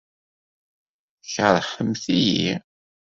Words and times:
Tkeṛhemt-iyi? 1.23 2.53